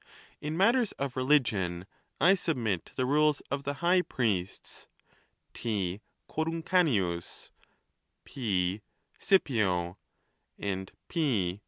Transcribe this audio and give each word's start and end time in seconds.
In 0.41 0.57
matters 0.57 0.93
of 0.93 1.15
religion 1.15 1.85
I 2.19 2.33
submit 2.33 2.85
to 2.85 2.95
the 2.95 3.05
rules 3.05 3.39
of 3.51 3.65
the 3.65 3.75
high 3.85 4.01
priests,T. 4.01 6.01
Coruncanius, 6.27 7.51
P. 8.25 8.81
Scipio, 9.19 9.99
and 10.57 10.91
P. 11.07 11.59